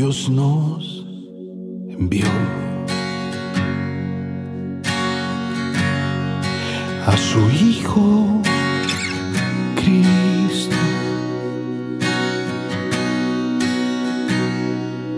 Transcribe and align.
Dios 0.00 0.28
nos 0.30 1.04
envió 1.88 2.28
a 7.04 7.16
su 7.16 7.40
Hijo 7.50 8.40
Cristo. 9.74 10.76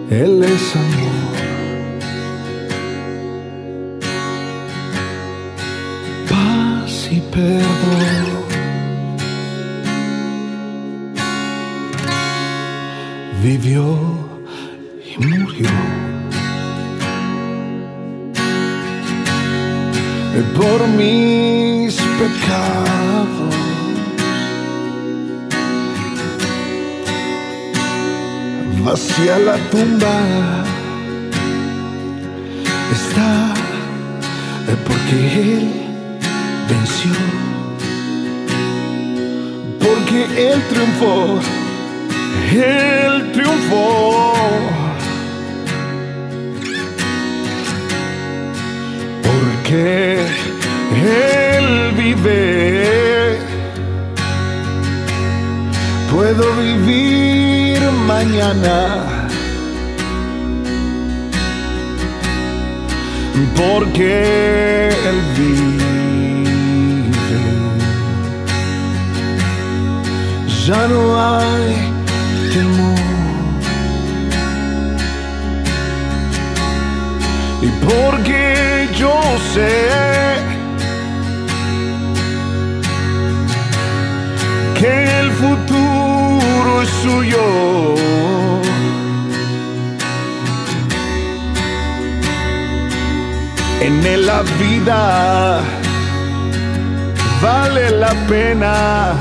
Él 0.09 0.45
es 0.45 0.77
amor. 0.77 1.37
Paz 6.27 7.09
y 7.13 7.21
perdón. 7.21 8.31
Vivió 13.43 14.30
y 15.19 15.27
murió. 15.27 15.69
Por 20.57 20.89
mis 20.89 21.95
pecados. 22.19 23.55
Vacía 28.85 29.39
la 29.39 29.57
tumba. 29.71 30.65
Está 32.93 33.55
porque 34.87 35.17
Él 35.43 35.73
venció. 36.69 37.13
Porque 39.79 40.53
Él 40.53 40.63
triunfó. 40.69 41.41
Él 42.53 43.33
triunfó. 43.33 44.40
Porque 49.23 50.27
Él 51.57 51.93
vive. 51.97 53.39
Puedo 56.11 56.45
vivir 56.57 57.81
mañana. 58.07 59.29
Porque 63.57 64.89
Él 65.09 65.19
vive. 65.37 65.91
Ya 70.67 70.87
no 70.89 71.01
hay 71.19 71.75
temor. 72.53 72.90
Y 77.63 77.69
porque 77.85 78.89
yo 78.97 79.21
sé 79.53 79.91
que 84.79 85.21
el 85.21 85.31
futuro 85.33 86.83
es 86.83 86.89
suyo. 87.03 87.95
En 93.83 94.27
la 94.27 94.43
vida 94.59 95.61
vale 97.43 97.91
la 97.91 98.13
pena 98.29 99.13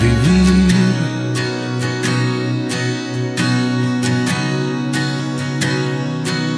vivir. 0.00 0.73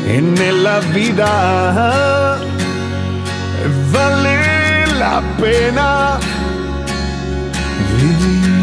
en 0.07 0.63
la 0.63 0.79
vida 0.95 2.39
vale 3.93 4.87
la 4.99 5.21
pena 5.39 6.19
vivir. 8.01 8.56